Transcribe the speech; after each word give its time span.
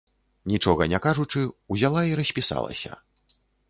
Нічога 0.51 0.87
не 0.93 1.01
кажучы, 1.05 1.45
узяла 1.77 2.01
і 2.13 2.19
распісалася. 2.23 2.91